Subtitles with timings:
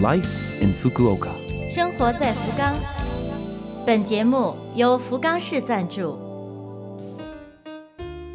[0.00, 1.30] Life in Fukuoka。
[1.68, 2.72] 生活在福冈。
[3.84, 6.16] 本节目由福冈市赞助。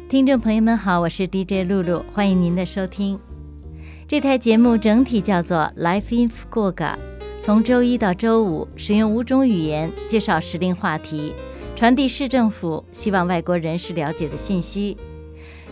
[0.06, 3.18] 听众朋友们好，我是 DJ 露露，欢迎您的收听。
[4.06, 6.96] 这台节目整体叫做 Life in Fukuoka，
[7.40, 11.32] 从周一到周五使用五种语言介绍时令话题，
[11.74, 14.98] 传递市政府希望外国人士了解的信息。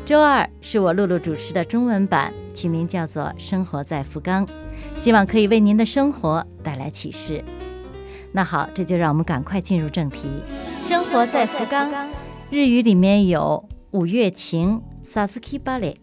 [0.05, 4.45] 周二是我露露主持的中文版，取名叫做《生活在福冈》，
[4.97, 7.43] 希望可以为您的生活带来启示。
[8.33, 10.43] 那好，这就让我们赶快进入正题。
[10.83, 11.89] 生活在福冈，
[12.51, 15.97] 日语里面有五月晴 s a s u k i b a l e。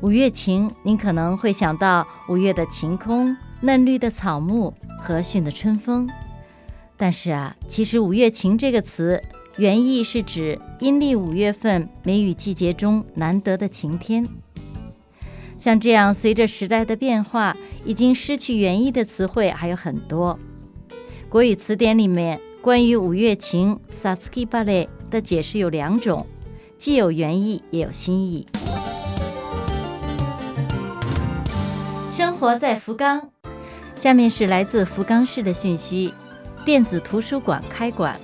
[0.00, 6.10] 五月晴，您可能会想到五月的晴空、嫩绿的草木、和煦的春风。
[6.96, 9.22] 但是啊，其实“五月晴”这个词。
[9.56, 14.26] 原意是指阴历五月份梅雨季节中难得的晴天。
[15.58, 20.38] 像这样随着时代的变化已经失去原意的词汇还有很多。
[21.28, 26.26] 国语词典里面关于五月晴 （Satsuki Bale） 的解释有两种，
[26.78, 28.46] 既有原意也有新意。
[32.12, 33.30] 生活在福冈，
[33.94, 36.14] 下面是来自福冈市的讯息：
[36.64, 38.18] 电子图书馆开馆。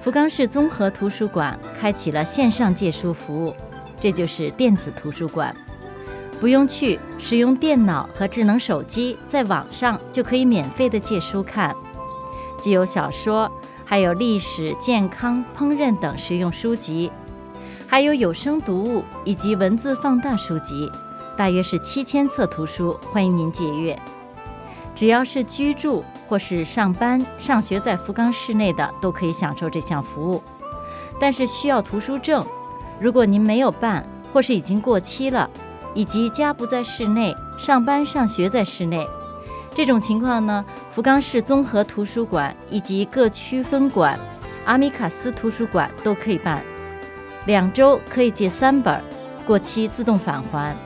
[0.00, 3.54] 福冈市综合图书馆开启了线上借书服务，
[4.00, 5.54] 这就是电子图书馆，
[6.40, 11.74] 不用去，使用电脑和智能手机，在网上就可以免费的借书看，
[12.58, 13.50] 既有小说，
[13.84, 17.10] 还有历史、健康、烹饪等实用书籍，
[17.86, 20.90] 还有有声读物以及文字放大书籍，
[21.36, 24.00] 大约是七千册图书，欢迎您借阅。
[24.94, 30.42] 只要是居住或是上班、上学在福冈市内的，都可以享受这项服务，
[31.18, 32.44] 但是需要图书证。
[33.00, 35.48] 如果您没有办，或是已经过期了，
[35.94, 39.08] 以及家不在市内、上班上学在市内，
[39.74, 44.18] 这种情况呢，福冈市综合图书馆以及各区分馆、
[44.66, 46.62] 阿米卡斯图书馆都可以办，
[47.46, 49.02] 两周可以借三本，
[49.46, 50.76] 过期自动返还。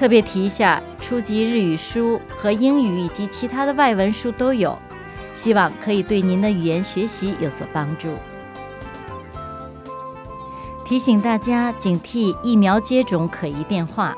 [0.00, 4.78] 特别提一下，初级日语书和英语以及其他的外文书都有，
[5.34, 8.08] 希望可以对您的语言学习有所帮助。
[10.86, 14.16] 提醒大家警惕疫苗接种可疑电话。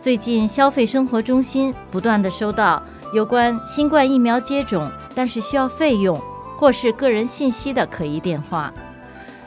[0.00, 2.82] 最近消费生活中心不断的收到
[3.14, 6.20] 有关新冠疫苗接种，但是需要费用
[6.56, 8.74] 或是个人信息的可疑电话，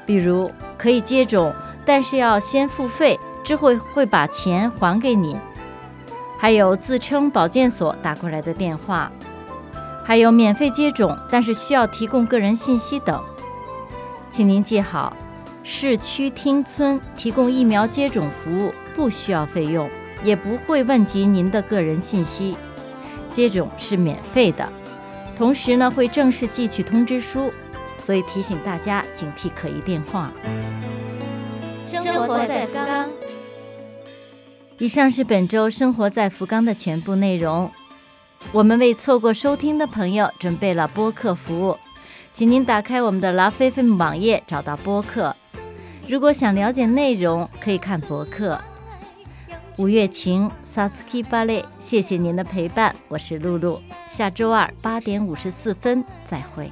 [0.05, 1.53] 比如可以接种，
[1.83, 3.19] 但是要先付费。
[3.45, 5.39] 之后会把钱还给您，
[6.35, 9.11] 还有自称保健所打过来的电话，
[10.03, 13.23] 还有免费接种，但是需要提供个人信息等，
[14.31, 15.15] 请您记好，
[15.61, 19.87] 市区町村提供疫苗接种服务不需要费用，
[20.23, 22.57] 也不会问及您的个人信息，
[23.29, 24.67] 接种是免费的，
[25.37, 27.53] 同时呢会正式寄去通知书，
[27.99, 30.31] 所以提醒大家警惕可疑电话。
[31.85, 33.07] 生活在福冈。
[34.77, 37.71] 以上是本周生活在福冈的全部内容。
[38.51, 41.77] 我们为错过收听的朋友准备了播客服务，
[42.33, 45.33] 请您打开我们的 Love FM 网页，找到播客。
[46.09, 48.59] 如果想了解内容，可以看博客。
[49.77, 53.81] 五月晴，Satsuki Bale，谢谢您的陪伴，我是露露。
[54.09, 56.69] 下周二八点五十四分再会。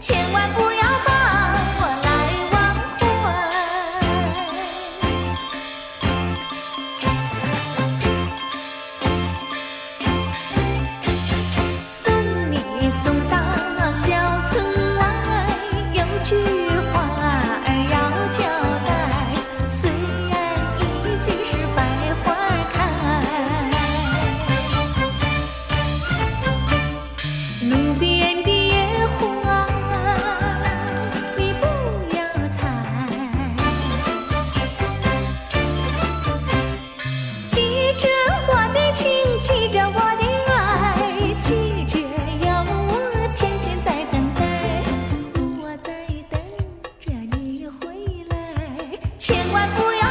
[0.00, 0.67] 千万不
[49.18, 50.07] 千万不要